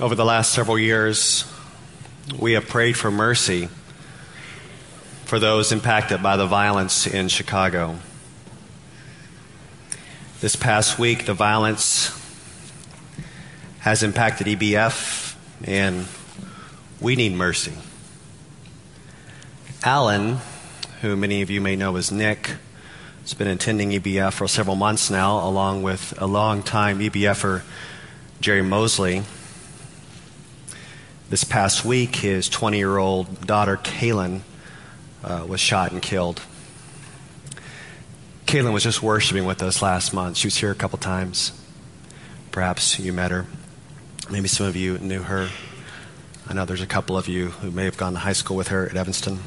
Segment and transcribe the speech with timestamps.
[0.00, 1.44] Over the last several years,
[2.38, 3.68] we have prayed for mercy
[5.26, 7.98] for those impacted by the violence in Chicago.
[10.40, 12.18] This past week, the violence
[13.80, 15.34] has impacted EBF,
[15.64, 16.06] and
[16.98, 17.74] we need mercy.
[19.84, 20.38] Alan,
[21.02, 22.52] who many of you may know as Nick,
[23.20, 27.60] has been attending EBF for several months now, along with a longtime EBFer,
[28.40, 29.24] Jerry Mosley.
[31.30, 34.40] This past week, his 20 year old daughter, Kaylin,
[35.22, 36.42] uh, was shot and killed.
[38.46, 40.38] Kaylin was just worshiping with us last month.
[40.38, 41.52] She was here a couple times.
[42.50, 43.46] Perhaps you met her.
[44.28, 45.48] Maybe some of you knew her.
[46.48, 48.66] I know there's a couple of you who may have gone to high school with
[48.68, 49.38] her at Evanston.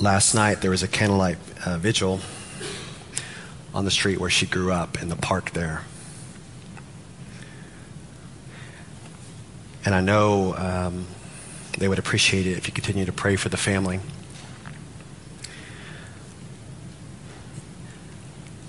[0.00, 2.18] Last night, there was a candlelight uh, vigil
[3.72, 5.82] on the street where she grew up in the park there.
[9.84, 11.06] And I know um,
[11.78, 14.00] they would appreciate it if you continue to pray for the family.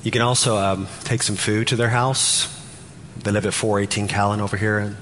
[0.04, 2.50] You can also um, take some food to their house.
[3.24, 4.98] They live at 418 Callan over here in,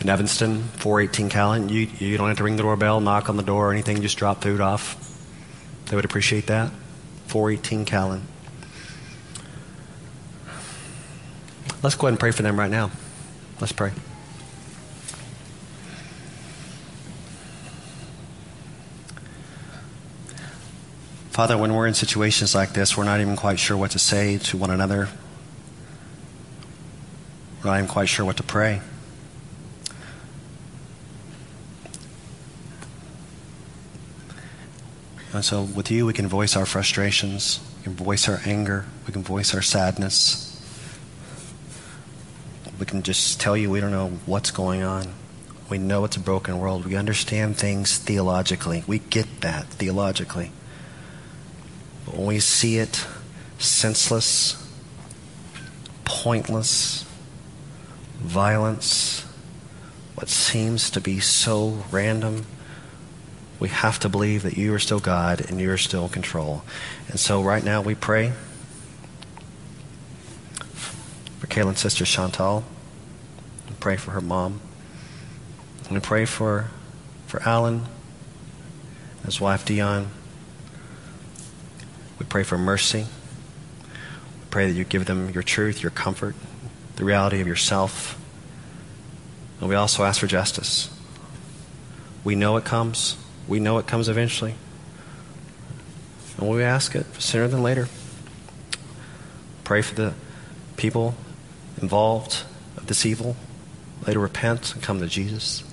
[0.00, 1.68] in Evanston, 418 Callan.
[1.68, 4.00] You, you don't have to ring the doorbell, knock on the door, or anything.
[4.00, 4.96] Just drop food off.
[5.86, 6.70] They would appreciate that.
[7.26, 8.22] 418 Callan.
[11.82, 12.90] Let's go ahead and pray for them right now.
[13.60, 13.92] Let's pray.
[21.32, 24.36] Father, when we're in situations like this, we're not even quite sure what to say
[24.36, 25.08] to one another.
[27.64, 28.82] We're not even quite sure what to pray.
[35.32, 39.14] And so, with you, we can voice our frustrations, we can voice our anger, we
[39.14, 40.50] can voice our sadness.
[42.78, 45.06] We can just tell you we don't know what's going on.
[45.70, 46.84] We know it's a broken world.
[46.84, 48.84] We understand things theologically.
[48.86, 50.52] We get that theologically.
[52.06, 53.06] When we see it
[53.58, 54.68] senseless,
[56.04, 57.04] pointless,
[58.18, 59.24] violence,
[60.14, 62.46] what seems to be so random,
[63.58, 66.62] we have to believe that you are still God and you are still in control.
[67.08, 68.32] And so right now we pray
[71.38, 72.64] for Kaylin's sister Chantal.
[73.68, 74.60] We pray for her mom.
[75.84, 76.70] And we pray for,
[77.26, 77.86] for Alan,
[79.16, 80.10] and his wife Dion.
[82.22, 83.04] We pray for mercy.
[83.80, 86.36] We pray that you give them your truth, your comfort,
[86.94, 88.16] the reality of yourself.
[89.58, 90.88] And we also ask for justice.
[92.22, 93.16] We know it comes.
[93.48, 94.54] We know it comes eventually.
[96.38, 97.88] And we ask it sooner than later.
[99.64, 100.14] Pray for the
[100.76, 101.16] people
[101.80, 102.44] involved
[102.76, 103.34] of this evil.
[104.02, 105.64] Let Later repent and come to Jesus.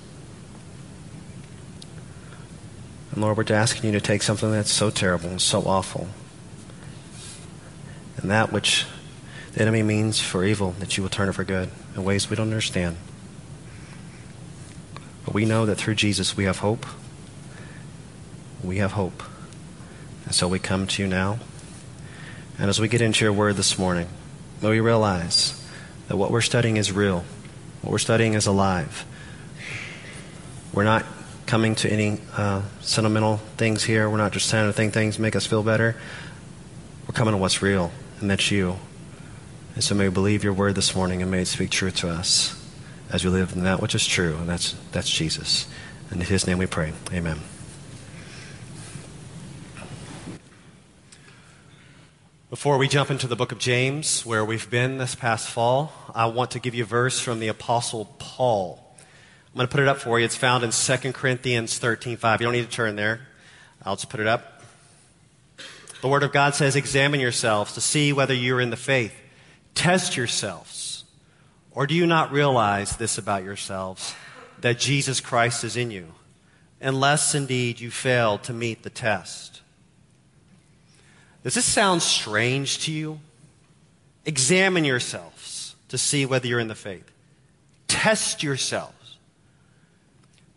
[3.12, 6.08] And Lord, we're asking you to take something that's so terrible and so awful
[8.22, 8.86] and that which
[9.54, 12.36] the enemy means for evil, that you will turn it for good in ways we
[12.36, 12.98] don't understand.
[15.26, 16.86] But we know that through Jesus we have hope.
[18.64, 19.24] We have hope.
[20.26, 21.40] And so we come to you now.
[22.58, 24.08] And as we get into your word this morning,
[24.62, 25.66] may we realize
[26.08, 27.24] that what we're studying is real.
[27.82, 29.06] What we're studying is alive.
[30.74, 31.06] We're not
[31.46, 34.10] coming to any uh, sentimental things here.
[34.10, 35.96] We're not just trying to think things make us feel better.
[37.08, 37.92] We're coming to what's real
[38.22, 38.78] and that's you.
[39.76, 42.10] And so may we believe your word this morning and may it speak truth to
[42.10, 42.56] us
[43.12, 45.68] as we live in that which is true, and that's, that's Jesus.
[46.12, 46.94] And in his name we pray.
[47.12, 47.40] Amen.
[52.50, 56.26] Before we jump into the book of James, where we've been this past fall, I
[56.26, 58.84] want to give you a verse from the Apostle Paul.
[58.98, 60.26] I'm going to put it up for you.
[60.26, 62.40] It's found in 2 Corinthians 13.5.
[62.40, 63.22] You don't need to turn there.
[63.84, 64.59] I'll just put it up.
[66.02, 69.14] The Word of God says, Examine yourselves to see whether you're in the faith.
[69.76, 71.04] Test yourselves.
[71.72, 74.16] Or do you not realize this about yourselves,
[74.60, 76.14] that Jesus Christ is in you,
[76.82, 79.62] unless indeed you fail to meet the test?
[81.44, 83.20] Does this sound strange to you?
[84.26, 87.10] Examine yourselves to see whether you're in the faith.
[87.88, 88.94] Test yourselves.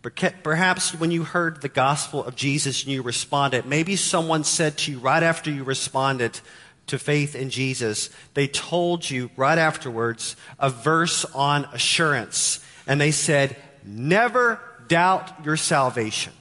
[0.03, 4.91] Perhaps when you heard the gospel of Jesus and you responded, maybe someone said to
[4.91, 6.39] you right after you responded
[6.87, 12.59] to faith in Jesus, they told you right afterwards a verse on assurance.
[12.85, 13.55] And they said,
[13.85, 14.59] never
[14.89, 16.33] doubt your salvation.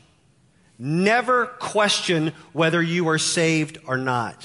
[0.77, 4.45] Never question whether you are saved or not.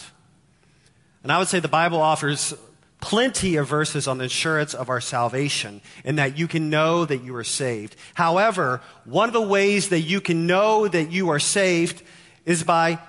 [1.24, 2.54] And I would say the Bible offers
[3.00, 7.24] plenty of verses on the assurance of our salvation and that you can know that
[7.24, 7.96] you are saved.
[8.16, 12.02] However, one of the ways that you can know that you are saved
[12.46, 13.00] is by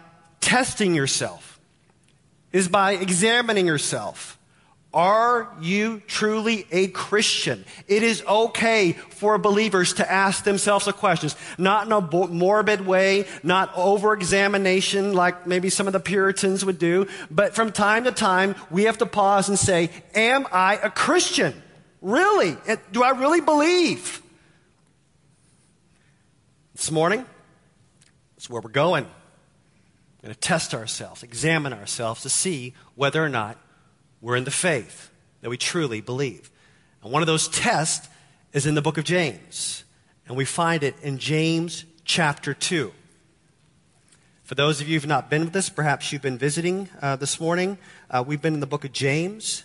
[0.41, 1.59] testing yourself,
[2.53, 4.38] is by examining yourself.
[4.95, 7.67] Are you truly a Christian?
[7.89, 13.27] It is okay for believers to ask themselves the questions, not in a morbid way,
[13.43, 18.13] not over examination like maybe some of the Puritans would do, but from time to
[18.13, 21.63] time, we have to pause and say, Am I a Christian?
[22.01, 22.57] Really?
[22.93, 24.23] Do I really believe?
[26.75, 27.27] This morning,
[28.37, 29.05] that's where we're going.
[29.05, 33.59] We're going to test ourselves, examine ourselves to see whether or not
[34.21, 35.11] we're in the faith,
[35.41, 36.51] that we truly believe.
[37.03, 38.09] And one of those tests
[38.53, 39.85] is in the book of James.
[40.27, 42.93] And we find it in James chapter 2.
[44.43, 47.17] For those of you who have not been with us, perhaps you've been visiting uh,
[47.17, 47.79] this morning.
[48.11, 49.65] Uh, we've been in the book of James.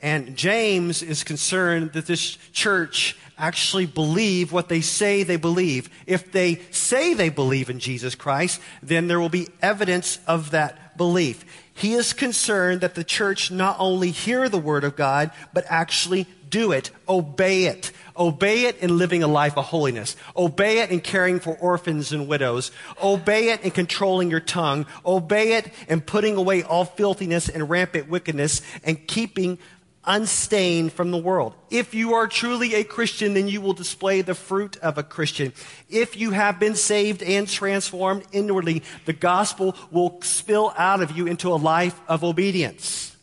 [0.00, 5.90] And James is concerned that this church actually believe what they say they believe.
[6.06, 10.87] If they say they believe in Jesus Christ, then there will be evidence of that
[10.98, 11.44] belief.
[11.72, 16.26] He is concerned that the church not only hear the word of God, but actually
[16.50, 17.92] do it, obey it.
[18.16, 20.16] Obey it in living a life of holiness.
[20.36, 22.72] Obey it in caring for orphans and widows.
[23.02, 24.86] Obey it in controlling your tongue.
[25.06, 29.58] Obey it in putting away all filthiness and rampant wickedness and keeping
[30.08, 31.54] unstained from the world.
[31.70, 35.52] If you are truly a Christian, then you will display the fruit of a Christian.
[35.88, 41.26] If you have been saved and transformed inwardly, the gospel will spill out of you
[41.26, 43.14] into a life of obedience.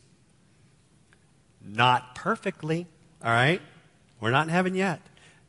[1.61, 2.85] Not perfectly,
[3.23, 3.61] all right?
[4.21, 5.01] We're not in heaven yet.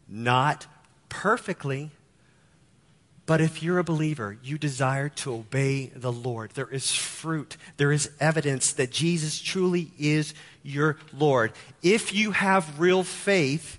[0.08, 0.66] Not
[1.08, 1.90] perfectly,
[3.26, 6.52] but if you're a believer, you desire to obey the Lord.
[6.52, 7.56] There is fruit.
[7.76, 10.32] There is evidence that Jesus truly is
[10.66, 11.52] your Lord.
[11.82, 13.78] If you have real faith,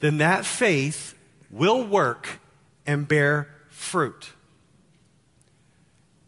[0.00, 1.14] then that faith
[1.50, 2.40] will work
[2.86, 4.32] and bear fruit.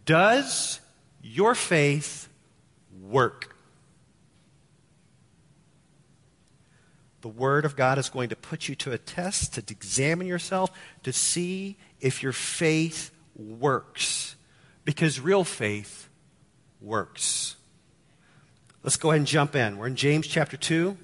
[0.04, 0.80] Does
[1.22, 2.28] your faith
[3.02, 3.54] work?
[7.20, 10.70] The Word of God is going to put you to a test to examine yourself
[11.02, 14.36] to see if your faith works.
[14.84, 16.08] Because real faith
[16.80, 17.56] works.
[18.82, 19.76] Let's go ahead and jump in.
[19.76, 20.96] We're in James chapter 2.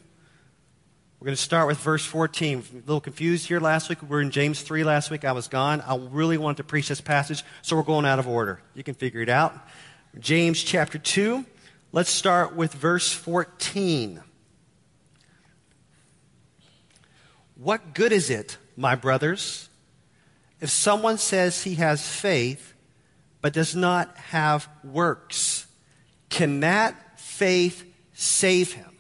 [1.20, 2.58] We're going to start with verse 14.
[2.58, 4.00] A little confused here last week.
[4.00, 5.26] We were in James 3 last week.
[5.26, 5.82] I was gone.
[5.82, 8.62] I really wanted to preach this passage, so we're going out of order.
[8.73, 9.55] You can figure it out.
[10.19, 11.44] James chapter 2.
[11.93, 14.23] Let's start with verse 14.
[17.56, 19.69] What good is it, my brothers,
[20.62, 22.73] if someone says he has faith
[23.43, 25.67] but does not have works,
[26.31, 27.06] can that
[27.37, 27.85] faith
[28.15, 28.97] save him?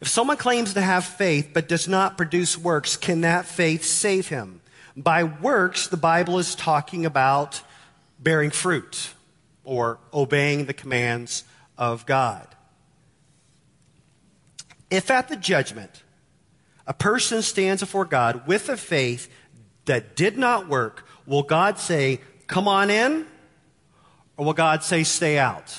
[0.00, 4.28] If someone claims to have faith but does not produce works, can that faith save
[4.28, 4.60] him?
[4.94, 7.62] By works, the Bible is talking about
[8.18, 9.14] bearing fruit
[9.64, 11.44] or obeying the commands
[11.78, 12.46] of God.
[14.90, 16.02] If at the judgment
[16.86, 19.32] a person stands before God with a faith
[19.86, 23.26] that did not work, will God say, Come on in?
[24.36, 25.78] Or will God say, Stay out?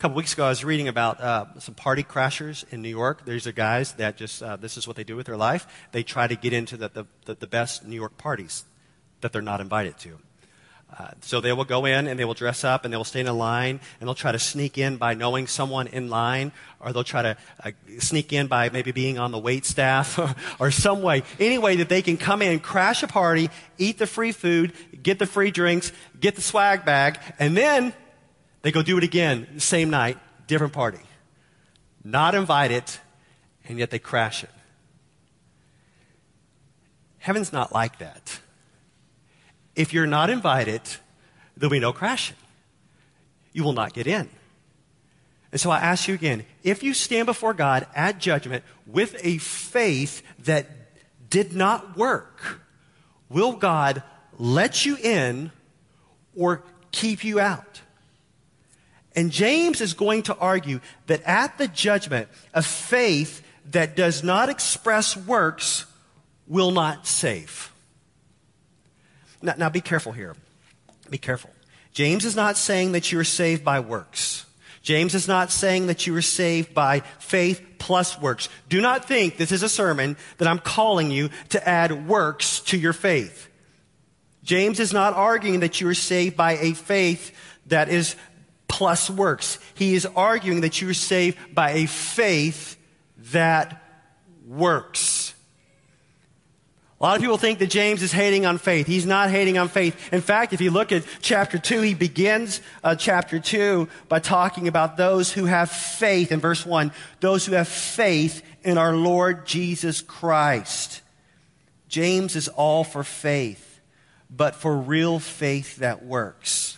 [0.00, 3.26] Couple weeks ago, I was reading about uh, some party crashers in New York.
[3.26, 5.66] These are guys that just, uh, this is what they do with their life.
[5.92, 8.64] They try to get into the, the, the best New York parties
[9.20, 10.18] that they're not invited to.
[10.98, 13.20] Uh, so they will go in and they will dress up and they will stay
[13.20, 16.94] in a line and they'll try to sneak in by knowing someone in line or
[16.94, 20.18] they'll try to uh, sneak in by maybe being on the wait staff
[20.58, 24.06] or some way, any way that they can come in, crash a party, eat the
[24.06, 27.92] free food, get the free drinks, get the swag bag, and then
[28.62, 31.00] they go do it again same night, different party.
[32.04, 32.84] Not invited,
[33.68, 34.50] and yet they crash it.
[37.18, 38.40] Heaven's not like that.
[39.76, 40.80] If you're not invited,
[41.56, 42.36] there'll be no crashing.
[43.52, 44.28] You will not get in.
[45.52, 49.38] And so I ask you again if you stand before God at judgment with a
[49.38, 50.66] faith that
[51.28, 52.60] did not work,
[53.28, 54.02] will God
[54.38, 55.50] let you in
[56.34, 56.62] or
[56.92, 57.82] keep you out?
[59.16, 64.48] And James is going to argue that at the judgment, a faith that does not
[64.48, 65.86] express works
[66.46, 67.72] will not save.
[69.42, 70.36] Now, now be careful here.
[71.08, 71.50] Be careful.
[71.92, 74.46] James is not saying that you're saved by works.
[74.82, 78.48] James is not saying that you are saved by faith plus works.
[78.68, 82.78] Do not think this is a sermon that I'm calling you to add works to
[82.78, 83.48] your faith.
[84.42, 87.36] James is not arguing that you are saved by a faith
[87.66, 88.16] that is
[88.70, 89.58] plus works.
[89.74, 92.76] He is arguing that you're saved by a faith
[93.32, 93.82] that
[94.46, 95.34] works.
[97.00, 98.86] A lot of people think that James is hating on faith.
[98.86, 100.12] He's not hating on faith.
[100.12, 104.68] In fact, if you look at chapter 2, he begins uh, chapter 2 by talking
[104.68, 106.92] about those who have faith in verse 1.
[107.20, 111.00] Those who have faith in our Lord Jesus Christ.
[111.88, 113.80] James is all for faith,
[114.28, 116.76] but for real faith that works.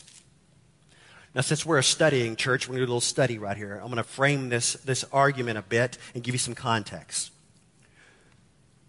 [1.35, 3.77] Now, since we're a studying church, we're going to do a little study right here.
[3.77, 7.31] I'm going to frame this, this argument a bit and give you some context.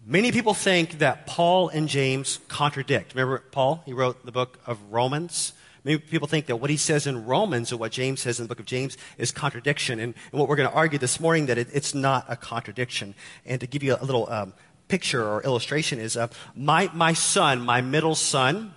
[0.06, 3.14] Many people think that Paul and James contradict.
[3.14, 3.82] Remember Paul?
[3.86, 5.54] He wrote the book of Romans.
[5.84, 8.48] Many people think that what he says in Romans and what James says in the
[8.48, 9.98] book of James is contradiction.
[9.98, 13.14] And, and what we're going to argue this morning that it, it's not a contradiction.
[13.46, 14.52] And to give you a little um,
[14.88, 18.74] picture or illustration is uh, my, my son, my middle son,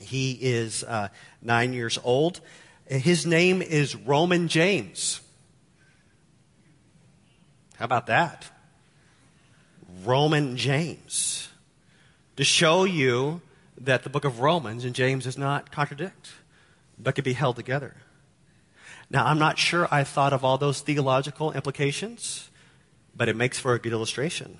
[0.00, 1.08] he is uh,
[1.42, 2.40] nine years old.
[2.86, 5.20] His name is Roman James.
[7.76, 8.46] How about that?
[10.04, 11.48] Roman James.
[12.36, 13.40] To show you
[13.78, 16.32] that the book of Romans and James does not contradict,
[16.98, 17.94] but can be held together.
[19.10, 22.50] Now, I'm not sure I thought of all those theological implications,
[23.16, 24.58] but it makes for a good illustration.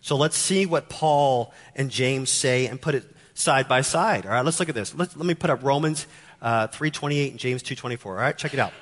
[0.00, 4.26] So let's see what Paul and James say and put it side by side.
[4.26, 4.94] All right, let's look at this.
[4.94, 6.06] Let's, let me put up Romans
[6.46, 8.06] uh, 3.28 and James 2.24.
[8.06, 8.72] All right, check it out.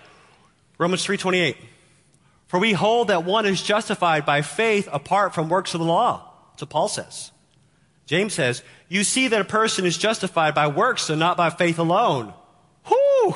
[0.77, 1.57] Romans 3.28.
[2.47, 6.31] For we hold that one is justified by faith apart from works of the law.
[6.51, 7.33] That's what Paul says.
[8.05, 11.79] James says, You see that a person is justified by works and not by faith
[11.79, 12.35] alone.
[12.85, 13.35] Whew!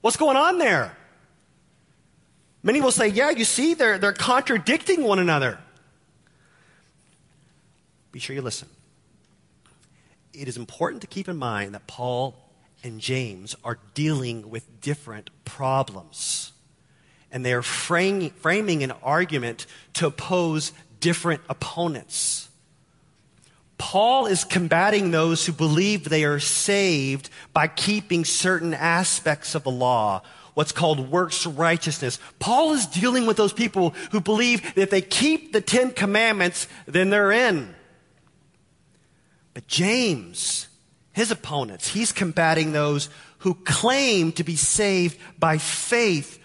[0.00, 0.96] What's going on there?
[2.62, 5.58] Many will say, Yeah, you see, they're, they're contradicting one another.
[8.12, 8.68] Be sure you listen.
[10.32, 12.43] It is important to keep in mind that Paul
[12.84, 16.52] and James are dealing with different problems
[17.32, 22.48] and they are framing, framing an argument to oppose different opponents.
[23.76, 29.70] Paul is combating those who believe they are saved by keeping certain aspects of the
[29.70, 30.22] law,
[30.54, 32.20] what's called works righteousness.
[32.38, 36.68] Paul is dealing with those people who believe that if they keep the Ten Commandments,
[36.86, 37.74] then they're in.
[39.54, 40.68] But James,
[41.14, 46.38] his opponents, he's combating those who claim to be saved by faith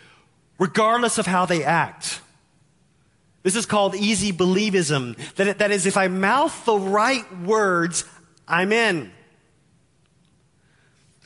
[0.58, 2.22] regardless of how they act.
[3.44, 5.18] This is called easy believism.
[5.36, 8.06] That, that is, if I mouth the right words,
[8.48, 9.12] I'm in.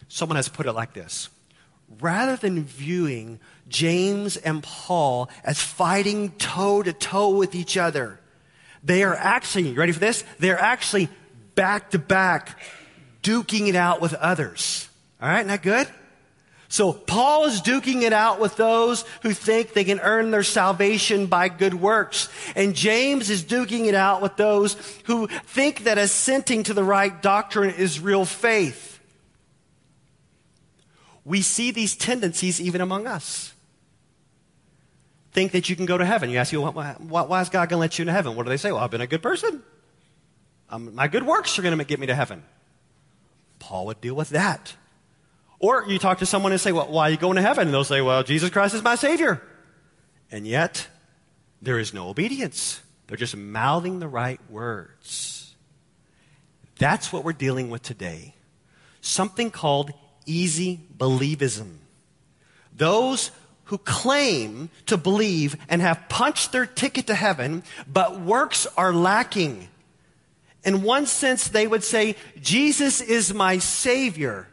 [0.08, 1.30] Someone has put it like this
[2.02, 8.20] rather than viewing James and Paul as fighting toe to toe with each other,
[8.84, 10.24] they are actually, ready for this?
[10.40, 11.10] They're actually
[11.56, 12.60] back to back,
[13.24, 14.88] duking it out with others.
[15.22, 15.88] All right, not good?
[16.74, 21.28] So Paul is duking it out with those who think they can earn their salvation
[21.28, 22.30] by good works.
[22.56, 24.74] And James is duking it out with those
[25.06, 29.00] who think that assenting to the right doctrine is real faith.
[31.24, 33.54] We see these tendencies even among us.
[35.32, 36.32] Think that you can go to heaven.
[36.32, 38.36] You ask you, why, why is God going to let you into heaven?
[38.36, 38.72] What do they say?
[38.72, 39.62] Well, I've been a good person.
[40.70, 42.44] Um, my good works are going to get me to heaven.
[43.64, 44.76] Paul would deal with that.
[45.58, 47.70] Or you talk to someone and say, well, why are you going to heaven?
[47.70, 49.42] And they'll say, well, Jesus Christ is my Savior.
[50.30, 50.88] And yet,
[51.62, 52.82] there is no obedience.
[53.08, 55.56] They're just mouthing the right words.
[56.78, 58.36] That's what we're dealing with today.
[59.00, 59.92] Something called
[60.26, 61.78] easy believism.
[62.76, 63.32] Those
[63.66, 69.70] who claim to believe and have punched their ticket to heaven, but works are lacking.
[70.64, 74.48] In one sense, they would say, Jesus is my Savior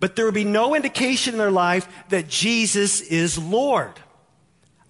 [0.00, 3.92] but there would be no indication in their life that Jesus is Lord.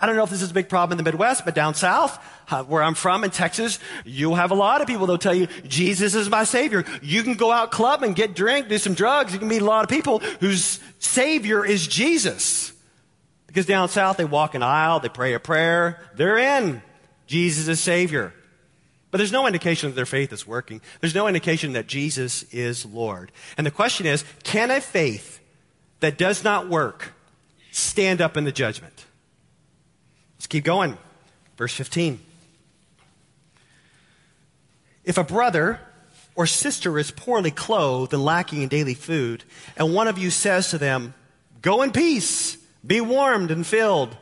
[0.01, 2.23] I don't know if this is a big problem in the Midwest, but down south,
[2.51, 5.49] uh, where I'm from in Texas, you'll have a lot of people that'll tell you,
[5.67, 6.85] Jesus is my Savior.
[7.03, 9.33] You can go out club and get drink, do some drugs.
[9.33, 12.73] You can meet a lot of people whose Savior is Jesus.
[13.49, 16.83] Because down south, they walk an aisle, they pray a prayer, they're in.
[17.27, 18.33] Jesus is Savior.
[19.11, 20.81] But there's no indication that their faith is working.
[21.01, 23.33] There's no indication that Jesus is Lord.
[23.57, 25.41] And the question is can a faith
[26.01, 27.13] that does not work
[27.71, 29.07] stand up in the judgment?
[30.37, 30.99] Let's keep going.
[31.57, 32.21] Verse 15.
[35.05, 35.81] If a brother
[36.35, 39.43] or sister is poorly clothed and lacking in daily food,
[39.77, 41.15] and one of you says to them,
[41.63, 44.17] Go in peace, be warmed and filled,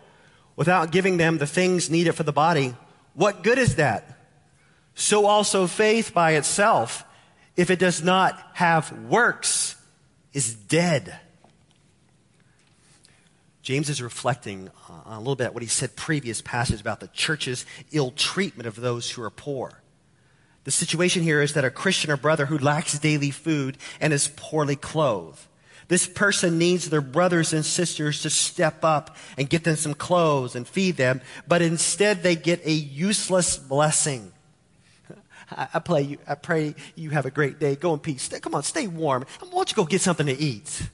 [0.55, 2.75] without giving them the things needed for the body,
[3.14, 4.15] what good is that?
[4.97, 7.05] So also faith by itself,
[7.55, 9.76] if it does not have works,
[10.33, 11.21] is dead.
[13.62, 17.67] James is reflecting on a little bit what he said previous passage about the church's
[17.93, 19.83] ill treatment of those who are poor.
[20.65, 24.33] The situation here is that a Christian or brother who lacks daily food and is
[24.35, 25.41] poorly clothed.
[25.88, 30.57] This person needs their brothers and sisters to step up and get them some clothes
[30.57, 34.33] and feed them, but instead they get a useless blessing.
[35.50, 37.76] I, I, pray you, I pray you have a great day.
[37.76, 38.29] Go in peace.
[38.29, 39.25] Come on, stay warm.
[39.41, 40.88] Why don't you go get something to eat?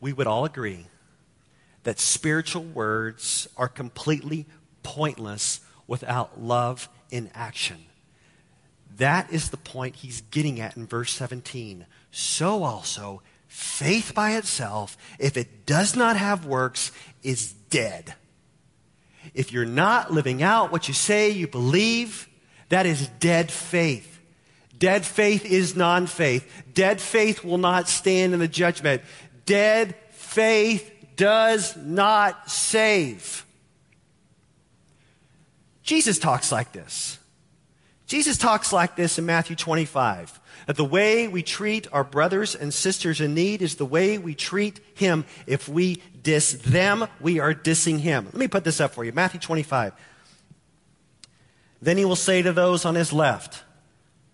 [0.00, 0.86] we would all agree
[1.82, 4.46] that spiritual words are completely
[4.82, 7.86] pointless without love in action.
[8.96, 11.86] That is the point he's getting at in verse 17.
[12.10, 18.14] So also, faith by itself, if it does not have works, is dead.
[19.34, 22.28] If you're not living out what you say you believe,
[22.68, 24.20] that is dead faith.
[24.78, 26.64] Dead faith is non faith.
[26.74, 29.02] Dead faith will not stand in the judgment.
[29.46, 33.44] Dead faith does not save.
[35.82, 37.18] Jesus talks like this.
[38.06, 42.74] Jesus talks like this in Matthew 25 that the way we treat our brothers and
[42.74, 45.24] sisters in need is the way we treat him.
[45.46, 48.26] If we diss them, we are dissing him.
[48.26, 49.92] Let me put this up for you Matthew 25.
[51.80, 53.62] Then he will say to those on his left,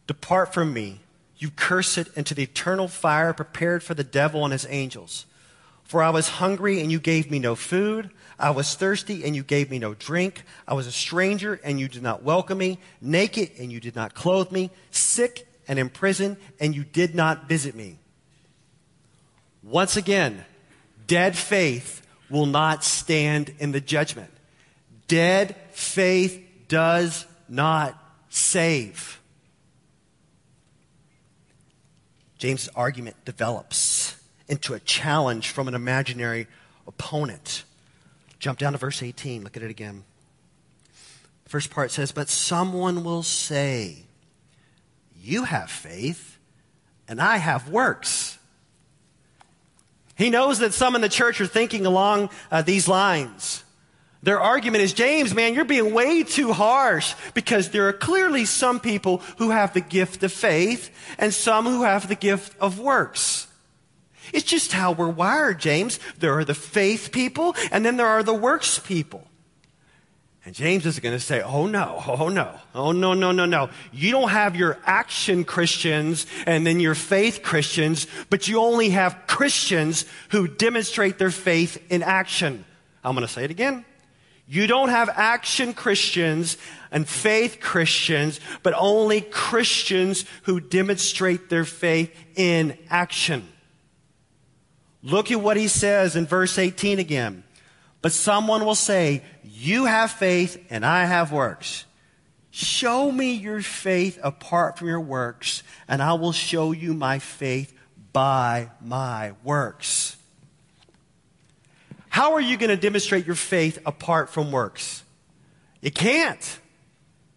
[0.06, 1.00] Depart from me,
[1.36, 5.26] you cursed, into the eternal fire prepared for the devil and his angels.
[5.84, 8.10] For I was hungry and you gave me no food.
[8.38, 10.44] I was thirsty and you gave me no drink.
[10.66, 12.78] I was a stranger and you did not welcome me.
[13.02, 14.70] Naked and you did not clothe me.
[14.90, 17.98] Sick and in prison and you did not visit me.
[19.62, 20.44] Once again,
[21.06, 24.30] dead faith will not stand in the judgment.
[25.06, 27.96] Dead faith does not
[28.28, 29.20] save.
[32.38, 34.16] James' argument develops
[34.48, 36.48] into a challenge from an imaginary
[36.88, 37.64] opponent.
[38.40, 39.44] Jump down to verse 18.
[39.44, 40.02] Look at it again.
[41.46, 44.04] First part says, But someone will say,
[45.22, 46.38] You have faith,
[47.06, 48.38] and I have works.
[50.16, 53.62] He knows that some in the church are thinking along uh, these lines.
[54.24, 58.80] Their argument is, James, man, you're being way too harsh because there are clearly some
[58.80, 63.46] people who have the gift of faith and some who have the gift of works.
[64.32, 65.98] It's just how we're wired, James.
[66.18, 69.26] There are the faith people, and then there are the works people.
[70.44, 73.70] And James is going to say, oh no, oh no, oh no, no, no, no.
[73.92, 79.26] You don't have your action Christians and then your faith Christians, but you only have
[79.28, 82.64] Christians who demonstrate their faith in action.
[83.04, 83.84] I'm going to say it again.
[84.48, 86.58] You don't have action Christians
[86.90, 93.46] and faith Christians, but only Christians who demonstrate their faith in action.
[95.04, 97.44] Look at what he says in verse 18 again.
[98.02, 99.22] But someone will say,
[99.62, 101.84] You have faith and I have works.
[102.50, 107.72] Show me your faith apart from your works, and I will show you my faith
[108.12, 110.16] by my works.
[112.08, 115.04] How are you going to demonstrate your faith apart from works?
[115.80, 116.58] You can't.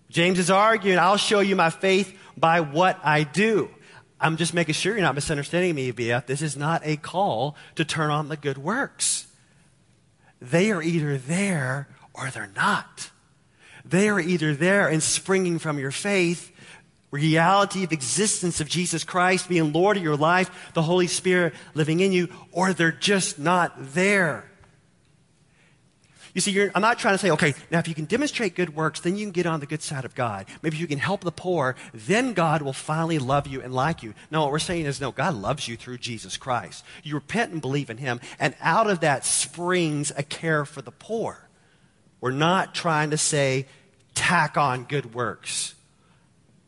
[0.09, 3.69] James is arguing, I'll show you my faith by what I do.
[4.19, 6.25] I'm just making sure you're not misunderstanding me, BF.
[6.25, 9.27] This is not a call to turn on the good works.
[10.41, 13.11] They are either there or they're not.
[13.83, 16.51] They are either there and springing from your faith,
[17.11, 21.99] reality of existence of Jesus Christ being Lord of your life, the Holy Spirit living
[21.99, 24.49] in you, or they're just not there.
[26.33, 28.99] You see, I'm not trying to say, okay, now if you can demonstrate good works,
[28.99, 30.45] then you can get on the good side of God.
[30.61, 34.13] Maybe you can help the poor, then God will finally love you and like you.
[34.31, 36.83] No, what we're saying is, no, God loves you through Jesus Christ.
[37.03, 40.91] You repent and believe in Him, and out of that springs a care for the
[40.91, 41.44] poor.
[42.25, 43.67] We're not trying to say,
[44.15, 45.75] tack on good works.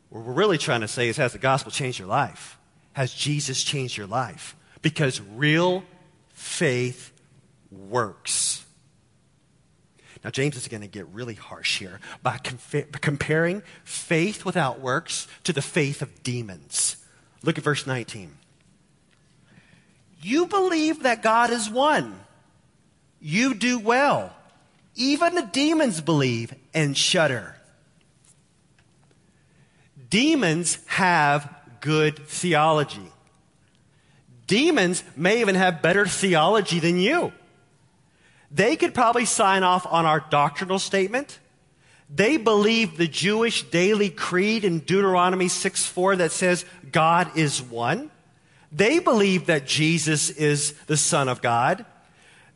[0.08, 2.56] What we're really trying to say is, has the gospel changed your life?
[2.92, 4.54] Has Jesus changed your life?
[4.82, 5.82] Because real
[6.28, 7.10] faith
[7.72, 8.64] works.
[10.22, 15.52] Now, James is going to get really harsh here by comparing faith without works to
[15.52, 17.04] the faith of demons.
[17.42, 18.30] Look at verse 19.
[20.22, 22.20] You believe that God is one.
[23.20, 24.36] You do well.
[24.98, 27.54] Even the demons believe and shudder.
[30.10, 31.48] Demons have
[31.80, 33.12] good theology.
[34.48, 37.32] Demons may even have better theology than you.
[38.50, 41.38] They could probably sign off on our doctrinal statement.
[42.12, 48.10] They believe the Jewish daily creed in Deuteronomy 6 4 that says God is one.
[48.72, 51.84] They believe that Jesus is the Son of God.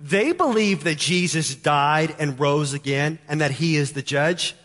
[0.03, 4.57] They believe that Jesus died and rose again and that he is the judge.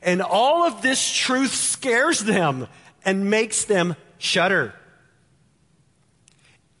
[0.00, 2.68] And all of this truth scares them
[3.04, 4.74] and makes them shudder.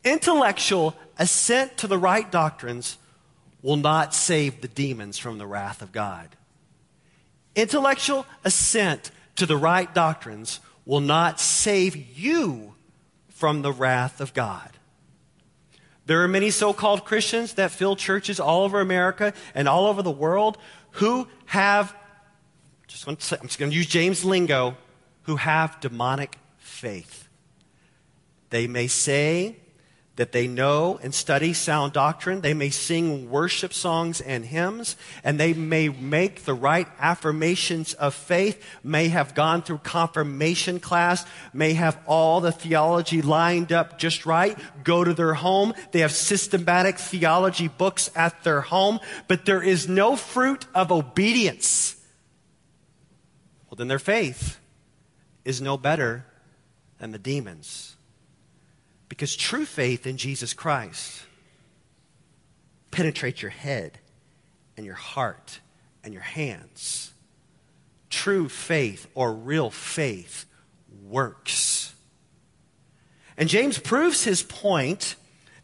[0.04, 2.96] Intellectual assent to the right doctrines
[3.60, 6.28] will not save the demons from the wrath of God.
[7.56, 12.74] Intellectual assent to the right doctrines will not save you
[13.30, 14.75] from the wrath of God.
[16.06, 20.02] There are many so called Christians that fill churches all over America and all over
[20.02, 20.56] the world
[20.92, 21.94] who have,
[22.86, 24.76] just to say, I'm just going to use James lingo,
[25.22, 27.28] who have demonic faith.
[28.50, 29.56] They may say
[30.16, 32.40] that they know and study sound doctrine.
[32.40, 38.14] They may sing worship songs and hymns, and they may make the right affirmations of
[38.14, 44.24] faith, may have gone through confirmation class, may have all the theology lined up just
[44.24, 45.74] right, go to their home.
[45.92, 51.94] They have systematic theology books at their home, but there is no fruit of obedience.
[53.68, 54.58] Well, then their faith
[55.44, 56.24] is no better
[56.98, 57.95] than the demons.
[59.08, 61.22] Because true faith in Jesus Christ
[62.90, 63.98] penetrates your head
[64.76, 65.60] and your heart
[66.02, 67.12] and your hands.
[68.10, 70.46] True faith or real faith
[71.04, 71.94] works.
[73.36, 75.16] And James proves his point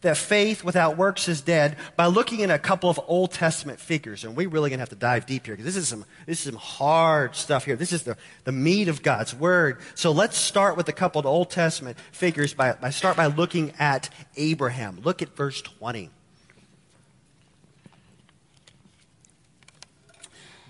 [0.03, 4.23] that faith without works is dead by looking at a couple of Old Testament figures.
[4.23, 6.39] And we're really going to have to dive deep here because this is some, this
[6.39, 7.75] is some hard stuff here.
[7.75, 9.79] This is the, the meat of God's Word.
[9.95, 13.73] So let's start with a couple of Old Testament figures by, by start by looking
[13.79, 14.99] at Abraham.
[15.03, 16.09] Look at verse 20.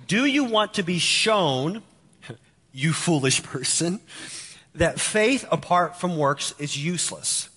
[0.07, 1.81] Do you want to be shown,
[2.71, 3.99] you foolish person,
[4.75, 7.49] that faith apart from works is useless?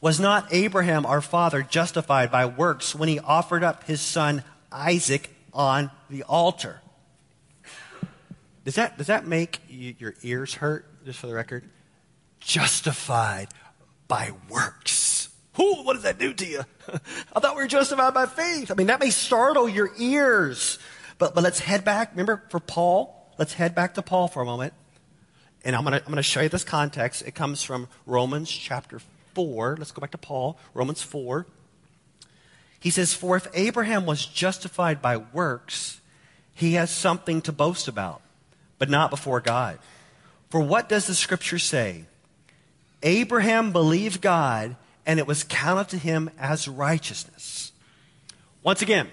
[0.00, 5.30] Was not Abraham, our father, justified by works when he offered up his son Isaac
[5.52, 6.80] on the altar?
[8.64, 11.64] Does that, does that make you, your ears hurt, just for the record?
[12.40, 13.48] Justified
[14.08, 15.28] by works.
[15.58, 16.60] Ooh, what does that do to you?
[17.32, 18.70] I thought we were justified by faith.
[18.70, 20.78] I mean, that may startle your ears.
[21.18, 22.10] But, but let's head back.
[22.10, 24.74] Remember, for Paul, let's head back to Paul for a moment.
[25.64, 27.22] And I'm going to I'm going to show you this context.
[27.26, 29.00] It comes from Romans chapter
[29.36, 31.46] 4, let's go back to Paul, Romans 4.
[32.80, 36.00] He says, For if Abraham was justified by works,
[36.54, 38.22] he has something to boast about,
[38.78, 39.78] but not before God.
[40.48, 42.06] For what does the scripture say?
[43.02, 47.72] Abraham believed God, and it was counted to him as righteousness.
[48.62, 49.10] Once again,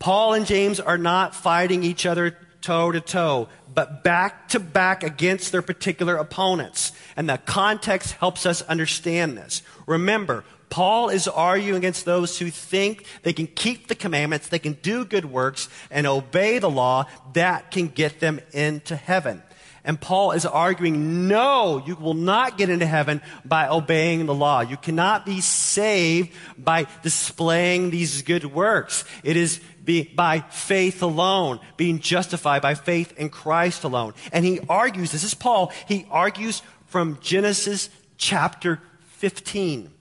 [0.00, 5.04] Paul and James are not fighting each other toe to toe, but back to back
[5.04, 6.90] against their particular opponents.
[7.16, 9.62] And the context helps us understand this.
[9.86, 14.72] Remember, Paul is arguing against those who think they can keep the commandments, they can
[14.82, 19.44] do good works, and obey the law that can get them into heaven.
[19.86, 24.60] And Paul is arguing, no, you will not get into heaven by obeying the law.
[24.60, 29.04] You cannot be saved by displaying these good works.
[29.22, 34.14] It is be by faith alone, being justified by faith in Christ alone.
[34.32, 38.80] And he argues, this is Paul, he argues from Genesis chapter
[39.18, 39.92] 15.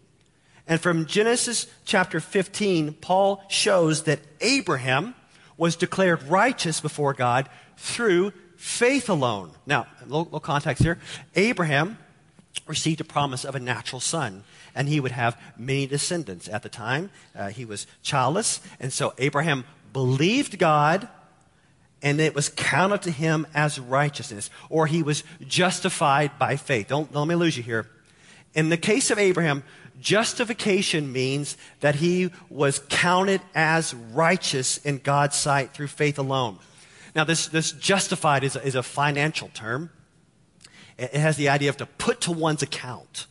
[0.68, 5.14] And from Genesis chapter 15, Paul shows that Abraham
[5.58, 8.34] was declared righteous before God through
[8.66, 9.52] faith alone.
[9.68, 10.98] Now, little, context here.
[11.36, 12.00] Abraham
[12.66, 16.50] received a promise of a natural son and he would have many descendants.
[16.50, 21.08] At the time, uh, he was childless, and so Abraham believed God,
[22.02, 26.88] and it was counted to him as righteousness, or he was justified by faith.
[26.88, 27.88] Don't, don't let me lose you here.
[28.56, 29.64] In the case of Abraham,
[30.02, 36.58] justification means that he was counted as righteous in God's sight through faith alone.
[37.16, 39.90] Now, this, this justified is a, is a financial term.
[40.98, 43.28] It has the idea of to put to one's account.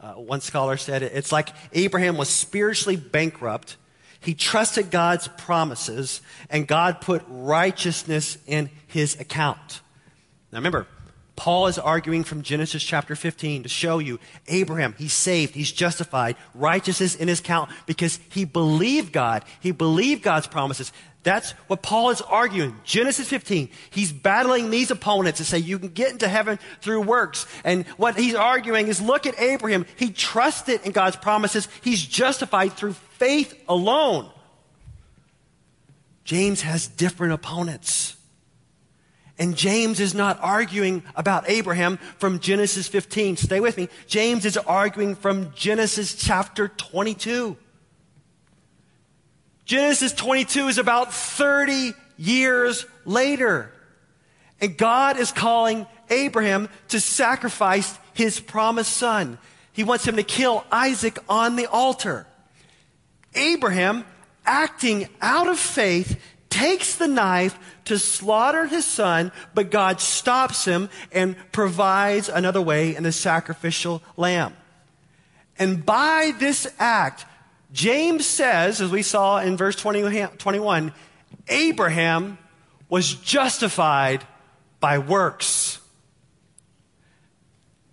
[0.00, 3.76] Uh, one scholar said it, it's like Abraham was spiritually bankrupt.
[4.20, 9.80] He trusted God's promises, and God put righteousness in his account.
[10.52, 10.86] Now remember,
[11.36, 16.36] Paul is arguing from Genesis chapter 15 to show you Abraham, he's saved, he's justified,
[16.54, 19.44] righteousness in his account because he believed God.
[19.60, 20.92] He believed God's promises.
[21.26, 22.76] That's what Paul is arguing.
[22.84, 23.68] Genesis 15.
[23.90, 27.48] He's battling these opponents to say you can get into heaven through works.
[27.64, 29.86] And what he's arguing is look at Abraham.
[29.96, 31.66] He trusted in God's promises.
[31.82, 34.30] He's justified through faith alone.
[36.22, 38.14] James has different opponents.
[39.36, 43.36] And James is not arguing about Abraham from Genesis 15.
[43.36, 43.88] Stay with me.
[44.06, 47.56] James is arguing from Genesis chapter 22.
[49.66, 53.70] Genesis 22 is about 30 years later.
[54.60, 59.38] And God is calling Abraham to sacrifice his promised son.
[59.72, 62.26] He wants him to kill Isaac on the altar.
[63.34, 64.04] Abraham,
[64.46, 70.88] acting out of faith, takes the knife to slaughter his son, but God stops him
[71.12, 74.56] and provides another way in the sacrificial lamb.
[75.58, 77.26] And by this act,
[77.76, 80.94] James says, as we saw in verse 20, 21,
[81.48, 82.38] Abraham
[82.88, 84.26] was justified
[84.80, 85.78] by works.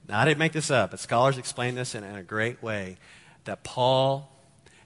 [0.07, 2.95] Now, I didn't make this up, but scholars explain this in, in a great way
[3.43, 4.31] that Paul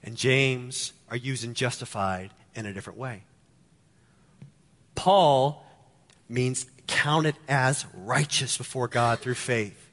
[0.02, 3.22] and James are using justified in a different way.
[4.96, 5.64] Paul
[6.28, 9.87] means counted as righteous before God through faith.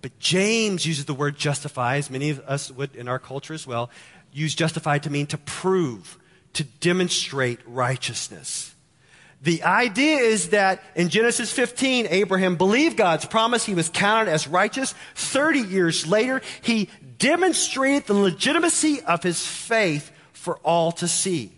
[0.00, 3.66] But James uses the word justify, as many of us would in our culture as
[3.66, 3.90] well,
[4.32, 6.18] use justified to mean to prove,
[6.52, 8.74] to demonstrate righteousness.
[9.40, 13.64] The idea is that in Genesis 15, Abraham believed God's promise.
[13.64, 14.94] He was counted as righteous.
[15.14, 21.52] 30 years later, he demonstrated the legitimacy of his faith for all to see.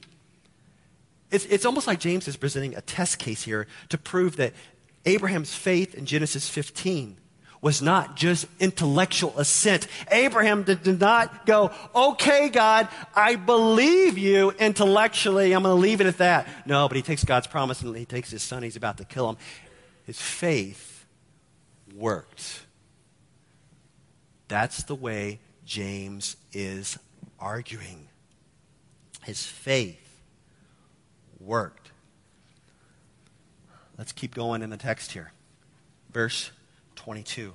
[1.30, 4.52] It's, it's almost like James is presenting a test case here to prove that
[5.06, 7.16] Abraham's faith in Genesis 15
[7.62, 9.86] was not just intellectual assent.
[10.10, 15.52] Abraham did, not go, okay, God, I believe you intellectually.
[15.52, 16.48] I'm going to leave it at that.
[16.66, 18.62] No, but he takes God's promise and he takes his son.
[18.62, 19.36] He's about to kill him.
[20.04, 21.04] His faith
[21.94, 22.62] worked.
[24.48, 26.98] That's the way James is
[27.38, 28.08] arguing.
[29.22, 30.22] His faith
[31.38, 31.90] worked.
[33.98, 35.32] Let's keep going in the text here.
[36.10, 36.50] Verse
[37.00, 37.54] 22.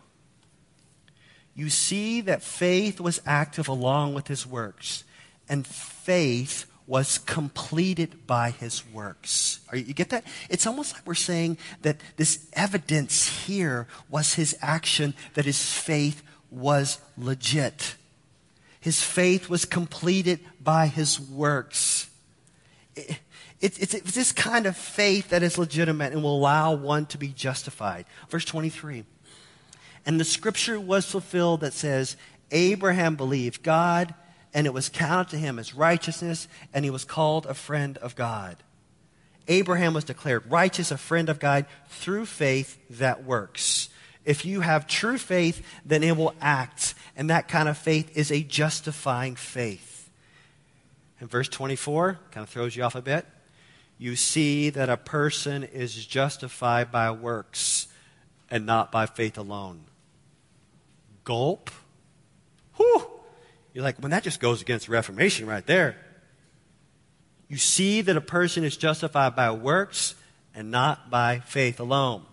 [1.54, 5.04] You see that faith was active along with his works,
[5.48, 9.60] and faith was completed by his works.
[9.70, 10.26] Are you, you get that?
[10.50, 16.24] It's almost like we're saying that this evidence here was his action, that his faith
[16.50, 17.96] was legit.
[18.80, 22.10] His faith was completed by his works.
[22.96, 23.20] It,
[23.62, 27.18] it, it's, it's this kind of faith that is legitimate and will allow one to
[27.20, 28.06] be justified.
[28.30, 29.06] Verse 23.
[30.06, 32.16] And the scripture was fulfilled that says,
[32.52, 34.14] Abraham believed God,
[34.54, 38.16] and it was counted to him as righteousness, and he was called a friend of
[38.16, 38.58] God.
[39.48, 43.90] Abraham was declared righteous, a friend of God, through faith that works.
[44.24, 46.96] If you have true faith, then it will act.
[47.16, 50.10] And that kind of faith is a justifying faith.
[51.20, 53.26] And verse 24 kind of throws you off a bit.
[53.98, 57.88] You see that a person is justified by works
[58.50, 59.82] and not by faith alone.
[61.26, 61.70] Gulp.
[62.78, 63.06] Whew.
[63.74, 65.98] You're like, well, that just goes against Reformation right there.
[67.50, 70.16] You see that a person is justified by works
[70.56, 72.24] and not by faith alone.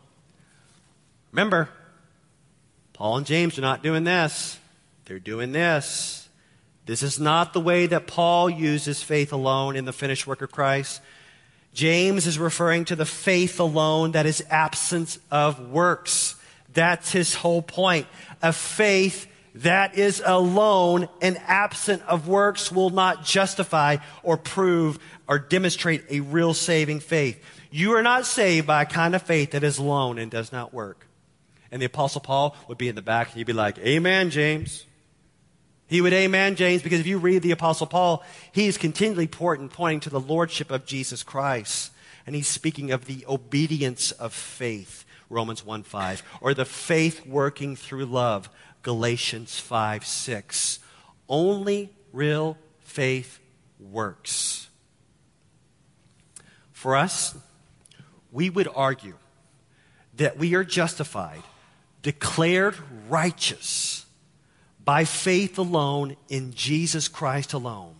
[1.33, 1.69] Remember,
[2.93, 4.59] Paul and James are not doing this.
[5.07, 6.29] They're doing this.
[6.87, 10.51] This is not the way that Paul uses faith alone in the finished work of
[10.51, 11.01] Christ.
[11.75, 16.37] James is referring to the faith alone that is absence of works.
[16.73, 18.07] That's his whole point.
[18.43, 25.39] A faith that is alone and absent of works will not justify or prove or
[25.39, 27.43] demonstrate a real saving faith.
[27.71, 30.73] You are not saved by a kind of faith that is alone and does not
[30.73, 31.07] work.
[31.71, 34.85] And the Apostle Paul would be in the back and he'd be like, Amen, James.
[35.93, 40.01] He would amen James because if you read the Apostle Paul, he is continually pointing
[40.01, 41.93] to the Lordship of Jesus Christ.
[42.27, 45.02] And he's speaking of the obedience of faith.
[45.33, 48.49] Romans 1 5, or the faith working through love,
[48.83, 50.79] Galatians 5 6.
[51.29, 53.41] Only real faith
[53.81, 54.69] works.
[56.73, 57.35] For us,
[58.31, 59.15] we would argue
[60.15, 61.43] that we are justified,
[62.03, 62.77] declared
[63.09, 64.05] righteous
[64.85, 67.95] by faith alone in Jesus Christ alone,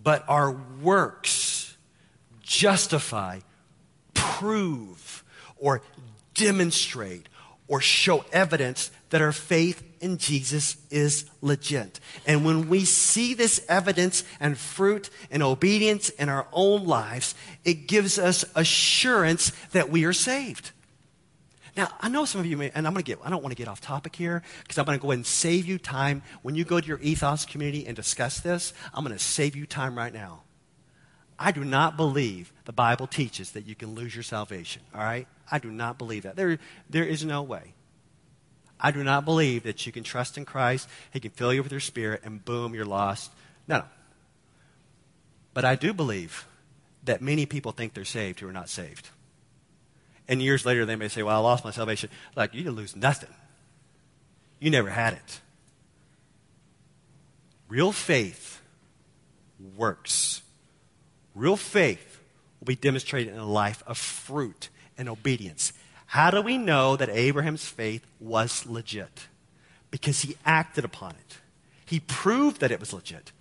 [0.00, 1.76] but our works
[2.42, 3.40] justify,
[4.14, 5.24] prove,
[5.56, 5.82] or
[6.36, 7.28] demonstrate
[7.68, 12.00] or show evidence that our faith in Jesus is legit.
[12.26, 17.88] And when we see this evidence and fruit and obedience in our own lives, it
[17.88, 20.72] gives us assurance that we are saved.
[21.76, 23.54] Now, I know some of you may, and I'm going to get, I don't want
[23.54, 26.22] to get off topic here because I'm going to go ahead and save you time.
[26.42, 29.66] When you go to your ethos community and discuss this, I'm going to save you
[29.66, 30.42] time right now.
[31.38, 35.26] I do not believe the Bible teaches that you can lose your salvation, all right?
[35.50, 36.36] I do not believe that.
[36.36, 37.74] There, there is no way.
[38.80, 41.72] I do not believe that you can trust in Christ, He can fill you with
[41.72, 43.32] your spirit, and boom, you're lost.
[43.68, 43.84] No, no.
[45.54, 46.46] But I do believe
[47.04, 49.08] that many people think they're saved who are not saved.
[50.28, 52.10] And years later, they may say, Well, I lost my salvation.
[52.34, 53.32] Like, you didn't lose nothing.
[54.58, 55.40] You never had it.
[57.68, 58.60] Real faith
[59.76, 60.42] works.
[61.36, 62.18] Real faith
[62.58, 65.74] will be demonstrated in a life of fruit and obedience.
[66.06, 69.28] How do we know that Abraham's faith was legit?
[69.90, 71.38] Because he acted upon it.
[71.84, 73.32] He proved that it was legit.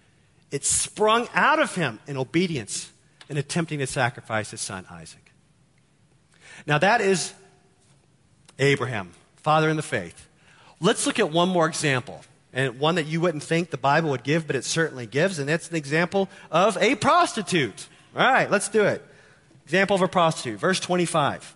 [0.51, 2.91] It sprung out of him in obedience
[3.29, 5.31] in attempting to sacrifice his son Isaac.
[6.67, 7.33] Now, that is
[8.59, 10.27] Abraham, father in the faith.
[10.81, 12.23] Let's look at one more example,
[12.55, 15.47] and one that you wouldn't think the Bible would give, but it certainly gives, and
[15.47, 17.87] that's an example of a prostitute.
[18.15, 19.05] All right, let's do it.
[19.65, 21.55] Example of a prostitute, verse 25.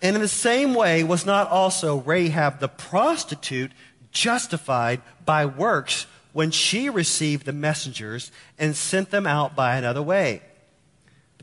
[0.00, 3.72] And in the same way, was not also Rahab the prostitute
[4.10, 10.42] justified by works when she received the messengers and sent them out by another way?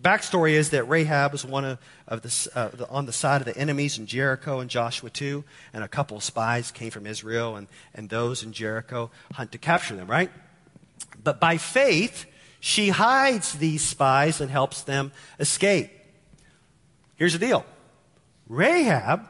[0.04, 3.46] Backstory is that Rahab was one of, of the, uh, the, on the side of
[3.46, 7.56] the enemies in Jericho and Joshua 2, and a couple of spies came from Israel,
[7.56, 10.30] and, and those in Jericho hunt to capture them, right?
[11.24, 12.26] But by faith,
[12.60, 15.89] she hides these spies and helps them escape.
[17.16, 17.66] Here's the deal
[18.50, 19.28] Rahab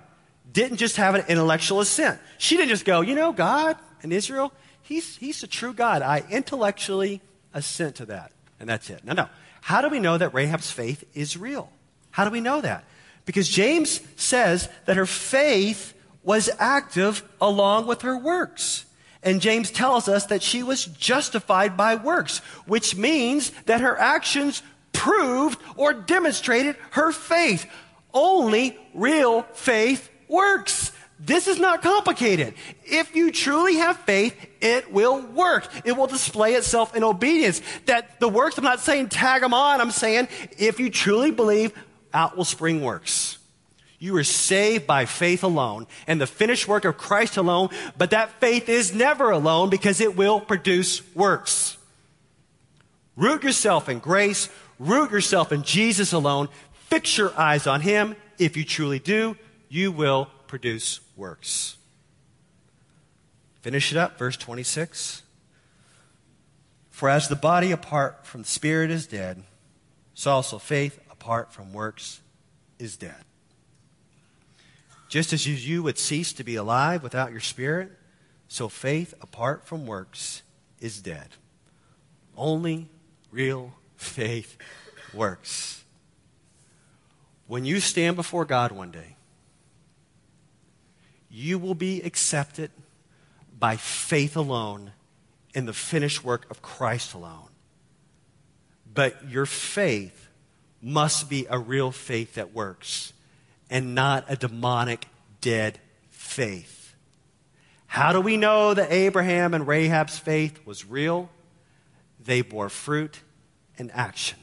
[0.52, 2.20] didn't just have an intellectual assent.
[2.40, 6.02] She didn't just go, you know, God and Israel, he's, he's a true God.
[6.02, 7.22] I intellectually
[7.54, 8.32] assent to that.
[8.60, 9.04] And that's it.
[9.04, 9.30] No, no.
[9.64, 11.70] How do we know that Rahab's faith is real?
[12.12, 12.84] How do we know that?
[13.24, 18.84] Because James says that her faith was active along with her works.
[19.24, 24.62] And James tells us that she was justified by works, which means that her actions
[24.92, 27.66] proved or demonstrated her faith.
[28.14, 30.92] Only real faith works.
[31.20, 32.54] This is not complicated.
[32.84, 35.70] If you truly have faith, it will work.
[35.86, 37.62] It will display itself in obedience.
[37.86, 39.80] That the works, I'm not saying tag them on.
[39.80, 41.72] I'm saying if you truly believe,
[42.14, 43.38] out will spring works.
[44.00, 48.32] You are saved by faith alone and the finished work of Christ alone, but that
[48.42, 51.78] faith is never alone because it will produce works.
[53.16, 56.50] Root yourself in grace, root yourself in Jesus alone,
[56.90, 58.18] fix your eyes on Him.
[58.38, 59.38] If you truly do,
[59.70, 61.78] you will produce works.
[63.62, 65.24] Finish it up, verse 26.
[66.90, 69.44] For as the body apart from the spirit is dead,
[70.14, 72.22] so also faith apart from works
[72.78, 73.24] is dead.
[75.08, 77.92] Just as you would cease to be alive without your spirit,
[78.48, 80.44] so faith apart from works
[80.80, 81.30] is dead.
[82.36, 82.90] Only
[83.32, 84.58] real faith
[85.14, 85.84] works.
[87.48, 89.16] When you stand before God one day,
[91.34, 92.70] you will be accepted
[93.60, 94.92] by faith alone
[95.56, 97.50] in the finished work of Christ alone.
[98.94, 100.30] But your faith
[100.80, 103.14] must be a real faith that works
[103.68, 105.08] and not a demonic,
[105.42, 105.80] dead
[106.12, 106.94] faith.
[107.88, 111.30] How do we know that Abraham and Rahab's faith was real?
[112.24, 113.22] They bore fruit
[113.80, 114.38] and action.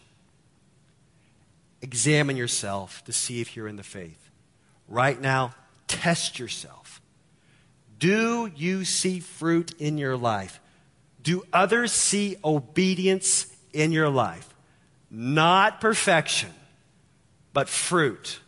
[1.83, 4.31] Examine yourself to see if you're in the faith.
[4.89, 5.55] Right now,
[5.87, 6.80] test yourself.
[8.01, 10.59] Do you see fruit in your life?
[11.23, 14.49] Do others see obedience in your life?
[15.11, 16.49] Not perfection,
[17.53, 18.41] but fruit.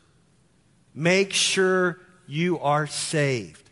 [0.95, 3.69] Make sure you are saved.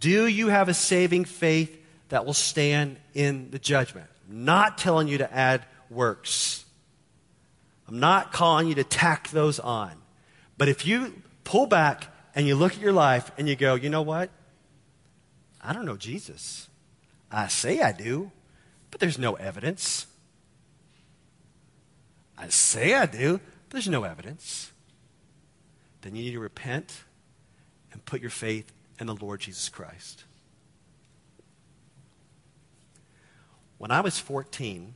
[0.00, 4.08] Do you have a saving faith that will stand in the judgment?
[4.30, 6.64] I'm not telling you to add works.
[7.86, 9.92] I'm not calling you to tack those on.
[10.56, 13.88] But if you pull back and you look at your life and you go, you
[13.88, 14.30] know what?
[15.60, 16.68] I don't know Jesus.
[17.32, 18.30] I say I do,
[18.90, 20.06] but there's no evidence.
[22.36, 24.70] I say I do, but there's no evidence.
[26.02, 27.04] Then you need to repent
[27.90, 30.24] and put your faith in the Lord Jesus Christ.
[33.78, 34.94] When I was 14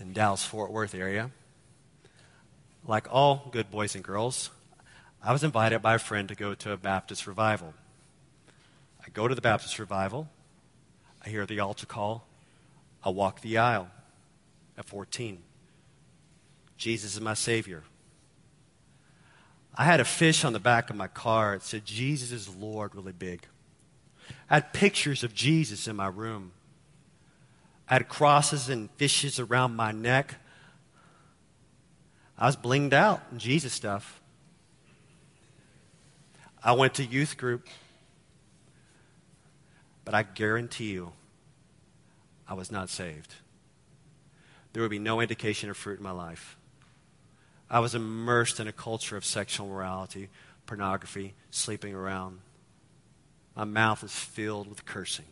[0.00, 1.30] in Dallas Fort Worth area,
[2.84, 4.50] like all good boys and girls,
[5.26, 7.74] I was invited by a friend to go to a Baptist revival.
[9.04, 10.28] I go to the Baptist revival.
[11.24, 12.28] I hear the altar call.
[13.02, 13.88] I walk the aisle
[14.78, 15.42] at 14.
[16.76, 17.82] Jesus is my Savior.
[19.74, 21.56] I had a fish on the back of my car.
[21.56, 23.48] It said, Jesus is Lord, really big.
[24.48, 26.52] I had pictures of Jesus in my room.
[27.88, 30.36] I had crosses and fishes around my neck.
[32.38, 34.20] I was blinged out in Jesus stuff.
[36.66, 37.68] I went to youth group.
[40.04, 41.12] But I guarantee you,
[42.48, 43.34] I was not saved.
[44.72, 46.58] there would be no indication of fruit in my life.
[47.70, 50.28] I was immersed in a culture of sexual morality,
[50.66, 52.40] pornography, sleeping around.
[53.56, 55.24] My mouth was filled with cursing.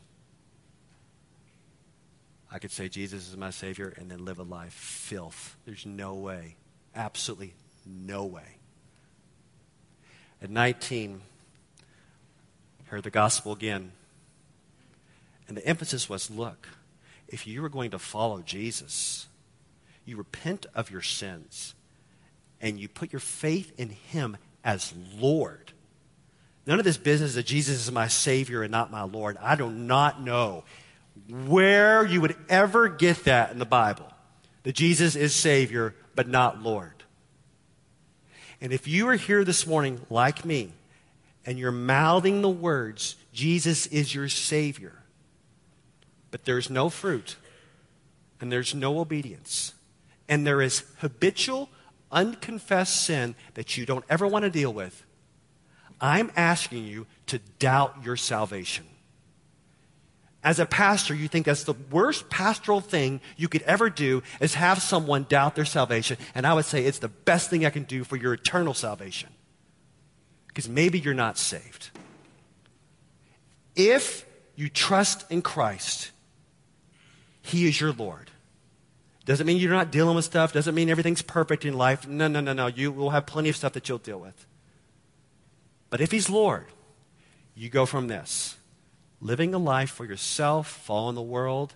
[2.51, 5.57] I could say Jesus is my Savior and then live a life filth.
[5.67, 6.57] There's no way.
[6.95, 7.55] Absolutely
[7.85, 8.54] no way.
[10.45, 11.23] At 19,
[12.89, 13.93] heard the gospel again.
[15.49, 16.69] And the emphasis was look,
[17.29, 19.27] if you are going to follow Jesus,
[20.05, 21.75] you repent of your sins
[22.61, 25.73] and you put your faith in Him as Lord.
[26.67, 29.39] None of this business that Jesus is my Savior and not my Lord.
[29.41, 30.65] I do not know
[31.47, 34.13] where you would ever get that in the Bible
[34.65, 37.04] that Jesus is Savior but not Lord.
[38.65, 40.73] And if you are here this morning like me
[41.45, 45.03] and you're mouthing the words, Jesus is your Savior,
[46.31, 47.37] but there's no fruit
[48.41, 49.75] and there's no obedience,
[50.31, 51.69] and there is habitual,
[52.11, 55.05] unconfessed sin that you don't ever want to deal with,
[56.01, 58.87] I'm asking you to doubt your salvation.
[60.45, 64.55] As a pastor, you think that's the worst pastoral thing you could ever do is
[64.55, 66.19] have someone doubt their salvation.
[66.35, 69.31] And I would say it's the best thing I can do for your eternal salvation.
[70.49, 71.91] Because maybe you're not saved.
[73.75, 76.11] If you trust in Christ,
[77.41, 78.31] He is your Lord.
[79.25, 80.53] Doesn't mean you're not dealing with stuff.
[80.53, 82.07] Doesn't mean everything's perfect in life.
[82.07, 82.67] No, no, no, no.
[82.67, 84.47] You will have plenty of stuff that you'll deal with.
[85.89, 86.67] But if He's Lord,
[87.55, 88.59] you go from this
[89.25, 91.75] living a life for yourself, following the world,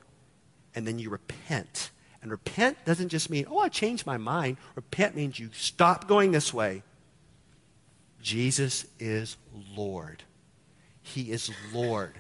[0.74, 1.90] and then you repent.
[2.22, 4.58] And repent doesn't just mean, oh, I changed my mind.
[4.76, 6.82] Repent means you stop going this way.
[8.20, 9.36] Jesus is
[9.74, 10.22] Lord.
[11.02, 12.12] He is Lord.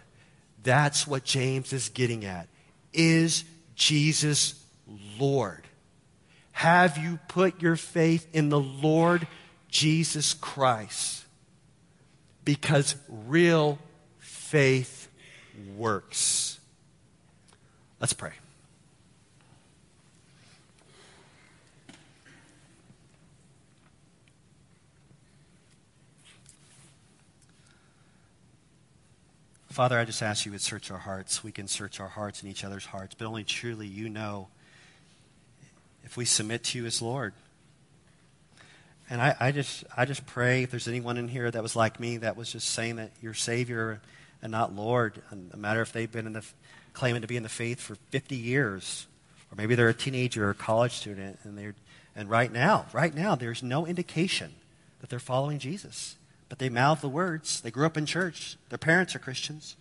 [0.62, 2.48] That's what James is getting at.
[2.92, 4.64] Is Jesus
[5.18, 5.64] Lord?
[6.52, 9.26] Have you put your faith in the Lord
[9.68, 11.24] Jesus Christ?
[12.44, 13.78] Because real
[14.18, 14.97] faith
[15.76, 16.58] works.
[18.00, 18.32] Let's pray.
[29.78, 31.44] Father, I just ask you would search our hearts.
[31.44, 34.48] We can search our hearts and each other's hearts, but only truly you know
[36.02, 37.32] if we submit to you as Lord.
[39.08, 42.00] And I, I, just, I just pray if there's anyone in here that was like
[42.00, 44.00] me, that was just saying that your Savior
[44.42, 46.44] and not Lord, no matter if they've been in the,
[46.92, 49.06] claiming to be in the faith for 50 years,
[49.50, 51.74] or maybe they're a teenager or a college student, and they're,
[52.14, 54.52] and right now, right now, there's no indication
[55.00, 56.16] that they're following Jesus.
[56.48, 57.60] But they mouth the words.
[57.60, 58.56] They grew up in church.
[58.68, 59.76] Their parents are Christians.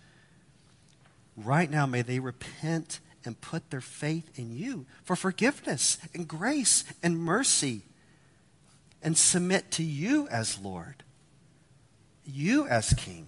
[1.36, 6.84] Right now, may they repent and put their faith in you for forgiveness and grace
[7.04, 7.82] and mercy
[9.04, 11.04] and submit to you as Lord,
[12.26, 13.28] you as King.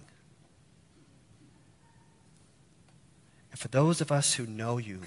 [3.58, 5.00] For those of us who know you,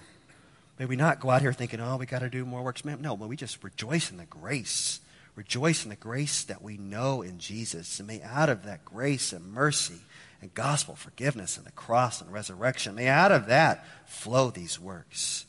[0.77, 2.83] may we not go out here thinking, oh, we got to do more works.
[2.83, 4.99] No, but we just rejoice in the grace.
[5.35, 7.99] Rejoice in the grace that we know in Jesus.
[7.99, 10.01] And may out of that grace and mercy
[10.41, 15.45] and gospel forgiveness and the cross and resurrection, may out of that flow these works.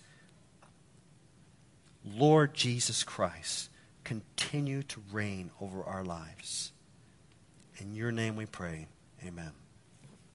[2.04, 3.70] Lord Jesus Christ,
[4.04, 6.70] continue to reign over our lives.
[7.78, 8.86] In your name we pray.
[9.26, 9.63] Amen.